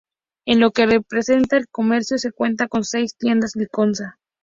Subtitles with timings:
[0.47, 4.17] En lo que respecta al comercio, se cuenta con seis tiendas Liconsa.